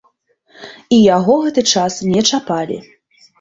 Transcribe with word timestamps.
І 0.97 0.97
яго 1.17 1.35
гэты 1.43 1.61
час 1.75 1.93
не 2.15 2.25
чапалі. 2.31 2.81